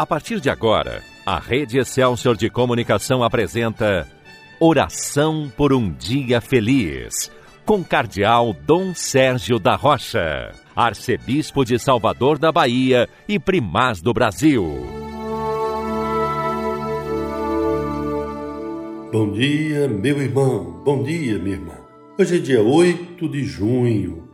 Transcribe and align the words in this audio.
A 0.00 0.06
partir 0.06 0.40
de 0.40 0.48
agora, 0.48 1.02
a 1.26 1.38
Rede 1.38 1.78
Excelsior 1.78 2.34
de 2.34 2.48
Comunicação 2.48 3.22
apresenta 3.22 4.08
Oração 4.58 5.52
por 5.54 5.74
um 5.74 5.92
Dia 5.92 6.40
Feliz, 6.40 7.30
com 7.66 7.84
Cardeal 7.84 8.54
Dom 8.54 8.94
Sérgio 8.94 9.58
da 9.58 9.76
Rocha, 9.76 10.52
Arcebispo 10.74 11.66
de 11.66 11.78
Salvador 11.78 12.38
da 12.38 12.50
Bahia 12.50 13.10
e 13.28 13.38
Primaz 13.38 14.00
do 14.00 14.14
Brasil. 14.14 14.64
Bom 19.12 19.32
dia, 19.32 19.86
meu 19.86 20.22
irmão, 20.22 20.80
bom 20.82 21.02
dia, 21.02 21.38
minha 21.38 21.56
irmã. 21.56 21.74
Hoje 22.18 22.36
é 22.36 22.40
dia 22.40 22.62
8 22.62 23.28
de 23.28 23.44
junho, 23.44 24.30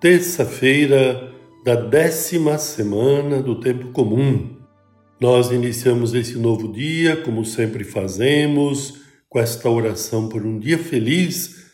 terça-feira 0.00 1.30
da 1.62 1.74
décima 1.74 2.56
semana 2.56 3.42
do 3.42 3.60
tempo 3.60 3.88
comum. 3.88 4.61
Nós 5.22 5.52
iniciamos 5.52 6.14
esse 6.14 6.36
novo 6.36 6.72
dia, 6.72 7.16
como 7.16 7.44
sempre 7.44 7.84
fazemos, 7.84 9.02
com 9.28 9.38
esta 9.38 9.70
oração 9.70 10.28
por 10.28 10.44
um 10.44 10.58
dia 10.58 10.76
feliz, 10.76 11.70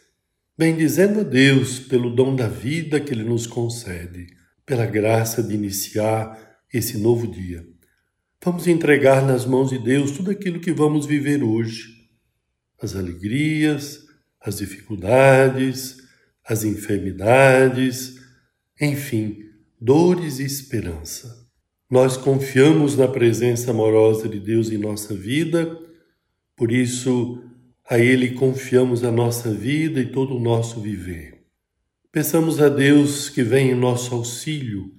bendizendo 0.55 1.20
a 1.20 1.23
Deus 1.23 1.79
pelo 1.79 2.15
dom 2.15 2.37
da 2.37 2.47
vida 2.47 3.01
que 3.01 3.11
Ele 3.11 3.25
nos 3.25 3.47
concede, 3.47 4.27
pela 4.66 4.84
graça 4.84 5.42
de 5.42 5.55
iniciar 5.55 6.39
esse 6.70 6.98
novo 6.98 7.27
dia. 7.27 7.66
Vamos 8.45 8.66
entregar 8.66 9.27
nas 9.27 9.47
mãos 9.47 9.70
de 9.70 9.78
Deus 9.78 10.11
tudo 10.11 10.30
aquilo 10.30 10.61
que 10.61 10.70
vamos 10.70 11.06
viver 11.06 11.42
hoje: 11.42 11.87
as 12.83 12.95
alegrias, 12.95 14.01
as 14.42 14.59
dificuldades, 14.59 15.97
as 16.45 16.65
enfermidades, 16.65 18.17
enfim, 18.78 19.39
dores 19.80 20.39
e 20.39 20.45
esperança. 20.45 21.48
Nós 21.91 22.19
confiamos 22.19 22.98
na 22.98 23.09
presença 23.09 23.70
amorosa 23.70 24.28
de 24.28 24.38
Deus 24.38 24.70
em 24.70 24.77
nossa 24.77 25.15
vida, 25.15 25.78
por 26.55 26.70
isso 26.70 27.42
a 27.89 27.98
Ele 27.98 28.33
confiamos 28.33 29.03
a 29.03 29.11
nossa 29.11 29.50
vida 29.50 29.98
e 29.98 30.12
todo 30.12 30.36
o 30.36 30.41
nosso 30.41 30.83
viver. 30.83 31.47
Peçamos 32.12 32.61
a 32.61 32.69
Deus 32.69 33.31
que 33.31 33.42
venha 33.42 33.72
em 33.72 33.75
nosso 33.75 34.14
auxílio, 34.14 34.92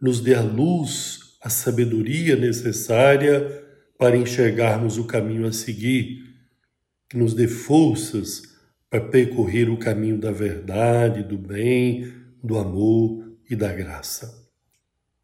nos 0.00 0.20
dê 0.20 0.34
a 0.34 0.42
luz, 0.42 1.20
a 1.40 1.48
sabedoria 1.48 2.34
necessária 2.34 3.62
para 3.96 4.16
enxergarmos 4.16 4.98
o 4.98 5.04
caminho 5.04 5.46
a 5.46 5.52
seguir, 5.52 6.34
que 7.08 7.16
nos 7.16 7.32
dê 7.32 7.46
forças 7.46 8.42
para 8.90 9.00
percorrer 9.00 9.70
o 9.70 9.76
caminho 9.76 10.18
da 10.18 10.32
verdade, 10.32 11.22
do 11.22 11.38
bem, 11.38 12.12
do 12.42 12.58
amor 12.58 13.36
e 13.48 13.54
da 13.54 13.72
graça. 13.72 14.43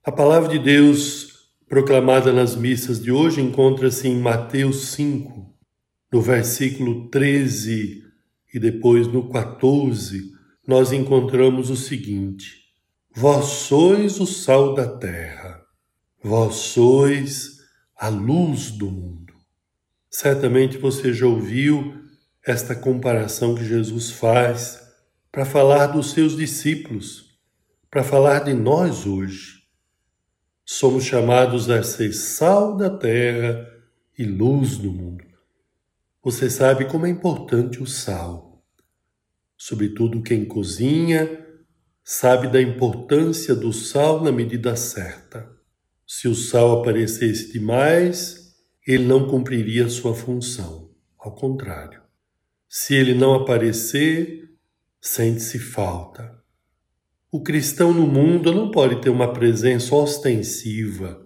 A 0.03 0.11
palavra 0.11 0.49
de 0.49 0.59
Deus 0.59 1.51
proclamada 1.69 2.33
nas 2.33 2.57
missas 2.57 3.03
de 3.03 3.13
hoje 3.13 3.43
encontra-se 3.43 4.09
em 4.09 4.19
Mateus 4.19 4.93
5, 4.93 5.55
no 6.11 6.23
versículo 6.23 7.11
13 7.11 8.03
e 8.55 8.59
depois 8.59 9.07
no 9.07 9.29
14, 9.29 10.33
nós 10.67 10.91
encontramos 10.91 11.69
o 11.69 11.77
seguinte: 11.77 12.63
Vós 13.15 13.45
sois 13.45 14.19
o 14.19 14.27
sal 14.27 14.73
da 14.73 14.89
terra, 14.89 15.61
vós 16.25 16.55
sois 16.55 17.59
a 17.95 18.09
luz 18.09 18.71
do 18.71 18.91
mundo. 18.91 19.35
Certamente 20.11 20.79
você 20.79 21.13
já 21.13 21.27
ouviu 21.27 21.95
esta 22.43 22.75
comparação 22.75 23.55
que 23.55 23.67
Jesus 23.67 24.11
faz 24.11 24.81
para 25.31 25.45
falar 25.45 25.89
dos 25.89 26.13
seus 26.13 26.35
discípulos, 26.35 27.39
para 27.91 28.03
falar 28.03 28.45
de 28.45 28.55
nós 28.55 29.05
hoje. 29.05 29.60
Somos 30.73 31.03
chamados 31.03 31.69
a 31.69 31.83
ser 31.83 32.13
sal 32.13 32.77
da 32.77 32.89
terra 32.89 33.69
e 34.17 34.23
luz 34.23 34.79
do 34.79 34.93
mundo. 34.93 35.25
Você 36.23 36.49
sabe 36.49 36.85
como 36.85 37.07
é 37.07 37.11
importante 37.11 37.83
o 37.83 37.87
sal. 37.89 38.65
Sobretudo 39.57 40.23
quem 40.23 40.45
cozinha 40.45 41.45
sabe 42.05 42.47
da 42.47 42.63
importância 42.63 43.53
do 43.53 43.73
sal 43.73 44.23
na 44.23 44.31
medida 44.31 44.77
certa. 44.77 45.51
Se 46.07 46.29
o 46.29 46.37
sal 46.37 46.81
aparecesse 46.81 47.53
demais, 47.53 48.55
ele 48.87 49.05
não 49.05 49.27
cumpriria 49.27 49.89
sua 49.89 50.15
função. 50.15 50.89
Ao 51.19 51.35
contrário, 51.35 52.01
se 52.69 52.95
ele 52.95 53.13
não 53.13 53.35
aparecer, 53.35 54.49
sente-se 55.01 55.59
falta. 55.59 56.40
O 57.33 57.41
cristão 57.41 57.93
no 57.93 58.09
mundo 58.09 58.53
não 58.53 58.73
pode 58.73 59.01
ter 59.01 59.09
uma 59.09 59.33
presença 59.33 59.95
ostensiva, 59.95 61.25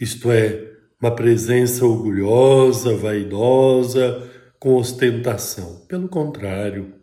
isto 0.00 0.32
é, 0.32 0.72
uma 1.00 1.14
presença 1.14 1.86
orgulhosa, 1.86 2.96
vaidosa, 2.96 4.28
com 4.58 4.74
ostentação. 4.74 5.86
Pelo 5.86 6.08
contrário, 6.08 6.94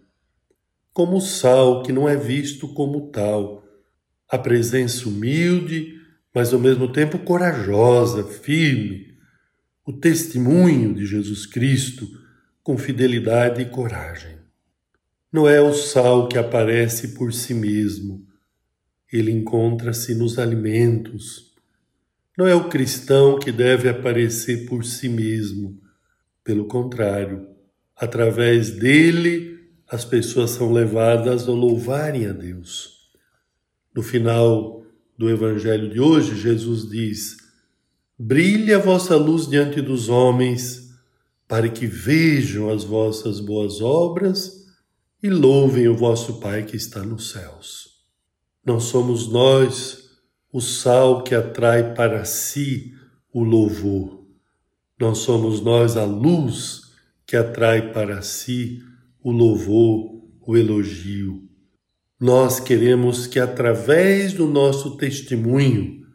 como 0.91 1.15
o 1.15 1.21
sal 1.21 1.83
que 1.83 1.93
não 1.93 2.09
é 2.09 2.17
visto 2.17 2.67
como 2.67 3.09
tal, 3.11 3.63
a 4.27 4.37
presença 4.37 5.07
humilde, 5.07 5.93
mas 6.35 6.53
ao 6.53 6.59
mesmo 6.59 6.91
tempo 6.91 7.19
corajosa, 7.19 8.25
firme, 8.25 9.15
o 9.85 9.93
testemunho 9.93 10.93
de 10.93 11.05
Jesus 11.05 11.45
Cristo 11.45 12.05
com 12.61 12.77
fidelidade 12.77 13.61
e 13.61 13.69
coragem. 13.69 14.35
Não 15.31 15.47
é 15.47 15.61
o 15.61 15.73
sal 15.73 16.27
que 16.27 16.37
aparece 16.37 17.15
por 17.15 17.31
si 17.31 17.53
mesmo, 17.53 18.32
ele 19.17 19.31
encontra-se 19.31 20.15
nos 20.15 20.39
alimentos. 20.39 21.53
Não 22.35 22.47
é 22.47 22.55
o 22.55 22.67
cristão 22.67 23.37
que 23.37 23.51
deve 23.51 23.87
aparecer 23.87 24.65
por 24.65 24.83
si 24.83 25.07
mesmo. 25.07 25.79
Pelo 26.43 26.65
contrário, 26.65 27.47
através 27.95 28.71
dele, 28.71 29.59
as 29.87 30.03
pessoas 30.03 30.49
são 30.49 30.73
levadas 30.73 31.47
a 31.47 31.51
louvarem 31.51 32.25
a 32.25 32.33
Deus. 32.33 33.11
No 33.95 34.01
final 34.01 34.83
do 35.15 35.29
Evangelho 35.29 35.87
de 35.87 35.99
hoje, 35.99 36.35
Jesus 36.35 36.89
diz: 36.89 37.37
Brilhe 38.17 38.73
a 38.73 38.79
vossa 38.79 39.15
luz 39.15 39.47
diante 39.47 39.79
dos 39.79 40.09
homens, 40.09 40.89
para 41.47 41.69
que 41.69 41.85
vejam 41.85 42.71
as 42.71 42.83
vossas 42.83 43.39
boas 43.39 43.79
obras 43.79 44.65
e 45.21 45.29
louvem 45.29 45.87
o 45.87 45.95
vosso 45.95 46.39
Pai 46.39 46.63
que 46.63 46.75
está 46.75 47.03
nos 47.03 47.29
céus. 47.29 47.92
Não 48.65 48.79
somos 48.79 49.27
nós 49.27 50.09
o 50.51 50.61
sal 50.61 51.23
que 51.23 51.35
atrai 51.35 51.93
para 51.93 52.23
si 52.23 52.93
o 53.33 53.43
louvor. 53.43 54.23
Não 54.99 55.13
somos 55.13 55.59
nós 55.59 55.97
a 55.97 56.05
luz 56.05 56.93
que 57.25 57.35
atrai 57.35 57.91
para 57.91 58.21
si 58.21 58.81
o 59.21 59.31
louvor, 59.31 60.21
o 60.41 60.55
elogio. 60.55 61.43
Nós 62.19 62.59
queremos 62.59 63.27
que 63.27 63.39
através 63.39 64.31
do 64.31 64.47
nosso 64.47 64.95
testemunho, 64.95 66.05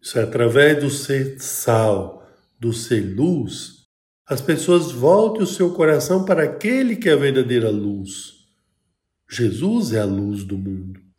isso 0.00 0.18
é, 0.18 0.22
através 0.22 0.80
do 0.80 0.90
ser 0.90 1.40
sal, 1.40 2.24
do 2.58 2.72
ser 2.72 3.00
luz, 3.16 3.86
as 4.28 4.40
pessoas 4.40 4.92
voltem 4.92 5.42
o 5.42 5.46
seu 5.46 5.72
coração 5.72 6.24
para 6.24 6.44
aquele 6.44 6.94
que 6.94 7.08
é 7.08 7.14
a 7.14 7.16
verdadeira 7.16 7.68
luz. 7.68 8.34
Jesus 9.28 9.92
é 9.92 10.00
a 10.00 10.04
luz 10.04 10.44
do 10.44 10.56
mundo. 10.56 11.09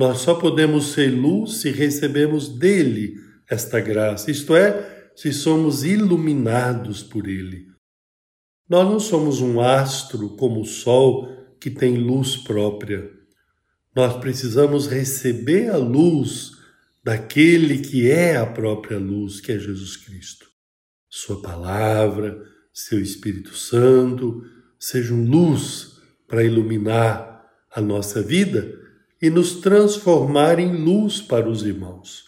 Nós 0.00 0.20
só 0.20 0.34
podemos 0.34 0.92
ser 0.92 1.10
luz 1.10 1.58
se 1.58 1.70
recebemos 1.70 2.48
dele 2.48 3.20
esta 3.46 3.78
graça, 3.80 4.30
isto 4.30 4.56
é, 4.56 5.10
se 5.14 5.30
somos 5.30 5.84
iluminados 5.84 7.02
por 7.02 7.28
ele. 7.28 7.66
Nós 8.66 8.88
não 8.88 8.98
somos 8.98 9.42
um 9.42 9.60
astro 9.60 10.30
como 10.36 10.62
o 10.62 10.64
sol 10.64 11.28
que 11.60 11.68
tem 11.68 11.98
luz 11.98 12.34
própria. 12.34 13.10
Nós 13.94 14.16
precisamos 14.16 14.86
receber 14.86 15.68
a 15.68 15.76
luz 15.76 16.52
daquele 17.04 17.76
que 17.80 18.10
é 18.10 18.36
a 18.36 18.46
própria 18.46 18.98
luz, 18.98 19.38
que 19.38 19.52
é 19.52 19.58
Jesus 19.58 19.98
Cristo. 19.98 20.46
Sua 21.10 21.42
palavra, 21.42 22.42
seu 22.72 22.98
Espírito 22.98 23.54
Santo, 23.54 24.46
sejam 24.78 25.22
luz 25.22 26.00
para 26.26 26.42
iluminar 26.42 27.44
a 27.70 27.82
nossa 27.82 28.22
vida 28.22 28.80
e 29.20 29.28
nos 29.28 29.54
transformar 29.56 30.58
em 30.58 30.74
luz 30.76 31.20
para 31.20 31.48
os 31.48 31.62
irmãos. 31.62 32.24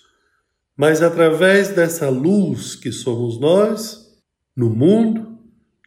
Mas 0.77 1.03
através 1.03 1.69
dessa 1.69 2.09
luz 2.09 2.75
que 2.75 2.93
somos 2.93 3.39
nós, 3.39 4.11
no 4.57 4.69
mundo, 4.69 5.39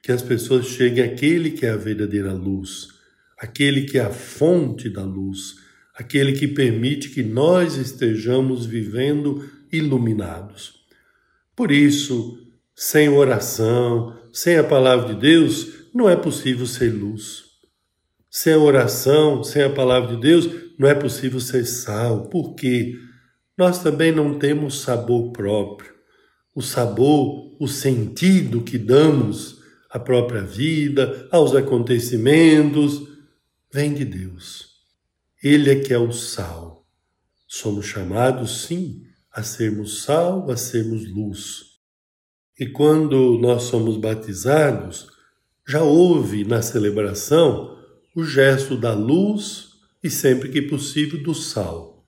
que 0.02 0.12
as 0.12 0.22
pessoas 0.22 0.68
cheguem 0.68 1.04
àquele 1.04 1.52
que 1.52 1.66
é 1.66 1.72
a 1.72 1.78
verdadeira 1.78 2.34
luz, 2.34 2.90
aquele 3.38 3.84
que 3.84 3.98
é 3.98 4.02
a 4.02 4.12
fonte 4.12 4.90
da 4.90 5.04
luz, 5.04 5.56
aquele 5.96 6.34
que 6.34 6.48
permite 6.48 7.10
que 7.10 7.24
nós 7.24 7.76
estejamos 7.76 8.66
vivendo 8.66 9.50
iluminados. 9.72 10.86
Por 11.56 11.72
isso, 11.72 12.38
sem 12.76 13.10
oração, 13.10 14.16
sem 14.32 14.58
a 14.58 14.64
palavra 14.64 15.14
de 15.14 15.22
Deus, 15.22 15.70
não 15.94 16.10
é 16.10 16.16
possível 16.16 16.68
ser 16.68 16.92
luz. 16.92 17.45
Sem 18.38 18.52
a 18.52 18.60
oração, 18.60 19.46
sem 19.46 19.64
a 19.64 19.70
palavra 19.70 20.14
de 20.14 20.22
Deus, 20.22 20.50
não 20.78 20.90
é 20.90 20.94
possível 20.94 21.40
ser 21.40 21.66
sal, 21.66 22.28
porque 22.28 22.94
nós 23.58 23.82
também 23.82 24.12
não 24.12 24.38
temos 24.38 24.82
sabor 24.82 25.32
próprio. 25.32 25.96
o 26.54 26.62
sabor, 26.62 27.56
o 27.58 27.66
sentido 27.66 28.62
que 28.62 28.78
damos 28.78 29.62
à 29.90 29.98
própria 29.98 30.42
vida, 30.42 31.30
aos 31.32 31.56
acontecimentos, 31.56 33.08
vem 33.72 33.94
de 33.94 34.04
Deus. 34.04 34.82
Ele 35.42 35.72
é 35.72 35.80
que 35.80 35.94
é 35.94 35.98
o 35.98 36.12
sal. 36.12 36.86
Somos 37.48 37.86
chamados, 37.86 38.64
sim, 38.64 39.02
a 39.32 39.44
sermos 39.44 40.04
sal, 40.04 40.52
a 40.52 40.58
sermos 40.58 41.10
luz. 41.10 41.64
E 42.60 42.66
quando 42.66 43.40
nós 43.40 43.64
somos 43.64 43.96
batizados, 43.96 45.08
já 45.66 45.82
houve 45.82 46.44
na 46.44 46.62
celebração 46.62 47.75
o 48.16 48.24
gesto 48.24 48.78
da 48.78 48.94
luz 48.94 49.72
e 50.02 50.10
sempre 50.10 50.48
que 50.48 50.62
possível 50.62 51.22
do 51.22 51.36
sal. 51.36 52.08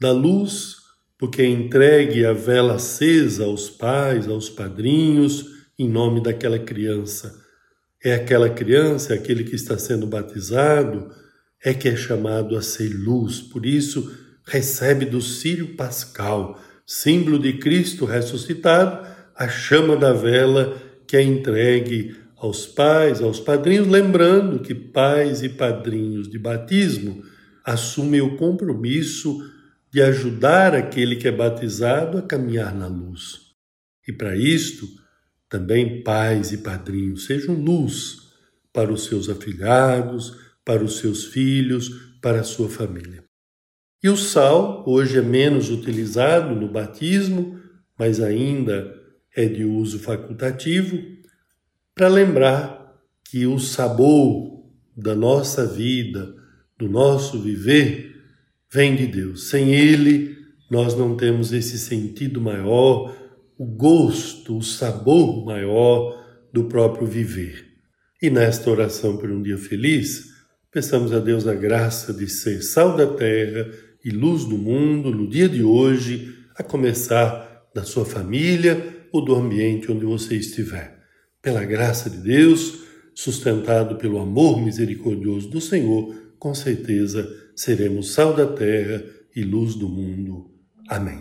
Da 0.00 0.10
luz, 0.10 0.78
porque 1.16 1.40
é 1.40 1.46
entregue 1.46 2.26
a 2.26 2.32
vela 2.32 2.74
acesa 2.74 3.44
aos 3.44 3.70
pais, 3.70 4.26
aos 4.26 4.50
padrinhos, 4.50 5.46
em 5.78 5.88
nome 5.88 6.20
daquela 6.20 6.58
criança. 6.58 7.40
É 8.02 8.14
aquela 8.14 8.50
criança, 8.50 9.14
aquele 9.14 9.44
que 9.44 9.54
está 9.54 9.78
sendo 9.78 10.06
batizado, 10.06 11.10
é 11.64 11.72
que 11.72 11.88
é 11.88 11.94
chamado 11.94 12.56
a 12.56 12.62
ser 12.62 12.88
luz. 12.88 13.40
Por 13.40 13.64
isso, 13.64 14.12
recebe 14.44 15.04
do 15.04 15.22
Sírio 15.22 15.76
Pascal, 15.76 16.60
símbolo 16.84 17.38
de 17.38 17.54
Cristo 17.54 18.04
ressuscitado, 18.04 19.06
a 19.34 19.48
chama 19.48 19.96
da 19.96 20.12
vela 20.12 20.76
que 21.06 21.16
é 21.16 21.22
entregue 21.22 22.16
aos 22.36 22.66
pais, 22.66 23.20
aos 23.20 23.40
padrinhos, 23.40 23.88
lembrando 23.88 24.60
que 24.60 24.74
pais 24.74 25.42
e 25.42 25.48
padrinhos 25.48 26.28
de 26.28 26.38
batismo 26.38 27.24
assumem 27.64 28.20
o 28.20 28.36
compromisso 28.36 29.42
de 29.90 30.02
ajudar 30.02 30.74
aquele 30.74 31.16
que 31.16 31.26
é 31.26 31.32
batizado 31.32 32.18
a 32.18 32.22
caminhar 32.22 32.74
na 32.74 32.86
luz. 32.86 33.40
E 34.06 34.12
para 34.12 34.36
isto, 34.36 34.86
também 35.48 36.02
pais 36.02 36.52
e 36.52 36.58
padrinhos 36.58 37.24
sejam 37.24 37.54
luz 37.54 38.18
para 38.72 38.92
os 38.92 39.04
seus 39.04 39.28
afilhados, 39.28 40.36
para 40.64 40.84
os 40.84 40.98
seus 40.98 41.24
filhos, 41.24 41.88
para 42.20 42.40
a 42.40 42.44
sua 42.44 42.68
família. 42.68 43.24
E 44.02 44.08
o 44.08 44.16
sal 44.16 44.84
hoje 44.86 45.18
é 45.18 45.22
menos 45.22 45.70
utilizado 45.70 46.54
no 46.54 46.68
batismo, 46.68 47.58
mas 47.98 48.20
ainda 48.20 48.94
é 49.34 49.46
de 49.46 49.64
uso 49.64 49.98
facultativo, 49.98 51.15
para 51.96 52.08
lembrar 52.08 52.94
que 53.24 53.46
o 53.46 53.58
sabor 53.58 54.62
da 54.94 55.14
nossa 55.14 55.66
vida, 55.66 56.34
do 56.78 56.90
nosso 56.90 57.40
viver, 57.40 58.14
vem 58.70 58.94
de 58.94 59.06
Deus. 59.06 59.48
Sem 59.48 59.74
Ele, 59.74 60.36
nós 60.70 60.94
não 60.94 61.16
temos 61.16 61.54
esse 61.54 61.78
sentido 61.78 62.38
maior, 62.38 63.16
o 63.58 63.64
gosto, 63.64 64.58
o 64.58 64.62
sabor 64.62 65.46
maior 65.46 66.22
do 66.52 66.64
próprio 66.64 67.06
viver. 67.06 67.64
E 68.20 68.28
nesta 68.28 68.70
oração 68.70 69.16
por 69.16 69.30
um 69.30 69.40
dia 69.40 69.56
feliz, 69.56 70.26
peçamos 70.70 71.14
a 71.14 71.18
Deus 71.18 71.46
a 71.46 71.54
graça 71.54 72.12
de 72.12 72.28
ser 72.28 72.62
sal 72.62 72.94
da 72.94 73.06
terra 73.06 73.70
e 74.04 74.10
luz 74.10 74.44
do 74.44 74.58
mundo 74.58 75.10
no 75.10 75.26
dia 75.26 75.48
de 75.48 75.62
hoje, 75.62 76.34
a 76.56 76.62
começar 76.62 77.70
da 77.74 77.84
sua 77.84 78.04
família 78.04 79.06
ou 79.10 79.24
do 79.24 79.34
ambiente 79.34 79.90
onde 79.90 80.04
você 80.04 80.36
estiver. 80.36 80.95
Pela 81.46 81.64
graça 81.64 82.10
de 82.10 82.16
Deus, 82.16 82.80
sustentado 83.14 83.94
pelo 83.94 84.18
amor 84.18 84.60
misericordioso 84.60 85.48
do 85.48 85.60
Senhor, 85.60 86.12
com 86.40 86.52
certeza 86.52 87.24
seremos 87.54 88.14
sal 88.14 88.34
da 88.34 88.48
terra 88.48 89.00
e 89.32 89.44
luz 89.44 89.76
do 89.76 89.88
mundo. 89.88 90.50
Amém. 90.88 91.20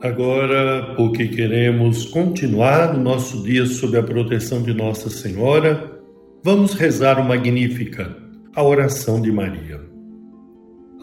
Agora, 0.00 0.94
porque 0.96 1.28
queremos 1.28 2.06
continuar 2.06 2.96
o 2.96 2.98
nosso 2.98 3.42
dia 3.42 3.66
sob 3.66 3.98
a 3.98 4.02
proteção 4.02 4.62
de 4.62 4.72
Nossa 4.72 5.10
Senhora, 5.10 6.00
vamos 6.42 6.72
rezar 6.72 7.20
o 7.20 7.28
Magnífica, 7.28 8.16
a 8.54 8.62
oração 8.62 9.20
de 9.20 9.30
Maria. 9.30 9.82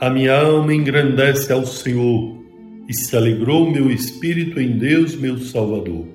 A 0.02 0.10
minha 0.10 0.42
alma 0.42 0.74
engrandece 0.74 1.54
ao 1.54 1.68
Senhor 1.68 2.44
e 2.90 2.96
se 2.96 3.16
alegrou 3.16 3.72
meu 3.72 3.92
espírito 3.92 4.60
em 4.60 4.80
Deus, 4.80 5.16
meu 5.16 5.38
Salvador, 5.38 6.15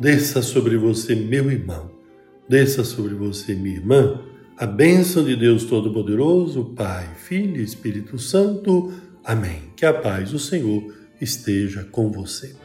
Desça 0.00 0.42
sobre 0.42 0.76
você, 0.76 1.14
meu 1.14 1.50
irmão, 1.50 1.90
desça 2.48 2.84
sobre 2.84 3.14
você, 3.14 3.54
minha 3.54 3.76
irmã 3.76 4.20
a 4.58 4.66
bênção 4.66 5.22
de 5.22 5.36
Deus 5.36 5.64
Todo-Poderoso, 5.66 6.64
Pai, 6.76 7.08
Filho 7.14 7.60
e 7.60 7.62
Espírito 7.62 8.18
Santo. 8.18 8.92
Amém. 9.24 9.62
Que 9.76 9.86
a 9.86 9.94
paz 9.94 10.32
do 10.32 10.38
Senhor 10.38 10.82
esteja 11.20 11.84
com 11.84 12.10
você. 12.10 12.56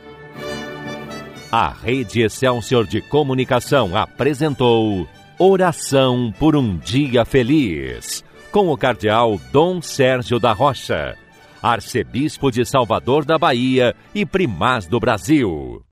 A 1.51 1.69
Rede 1.69 2.21
Excelsior 2.21 2.87
de 2.87 2.99
Comunicação 2.99 3.95
apresentou 3.95 5.07
Oração 5.37 6.33
por 6.39 6.55
um 6.55 6.77
Dia 6.77 7.25
Feliz, 7.25 8.23
com 8.51 8.69
o 8.69 8.77
Cardeal 8.77 9.39
Dom 9.51 9.79
Sérgio 9.79 10.39
da 10.39 10.51
Rocha, 10.51 11.15
Arcebispo 11.61 12.49
de 12.49 12.65
Salvador 12.65 13.23
da 13.23 13.37
Bahia 13.37 13.95
e 14.15 14.25
Primaz 14.25 14.87
do 14.87 14.99
Brasil. 14.99 15.83